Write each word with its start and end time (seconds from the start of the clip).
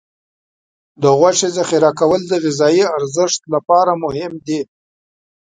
د 1.01 1.03
غوښې 1.19 1.49
ذخیره 1.57 1.91
کول 1.99 2.21
د 2.27 2.33
غذايي 2.43 2.85
ارزښت 2.97 3.41
لپاره 3.53 3.91
مهم 4.03 4.33
دي. 4.47 4.61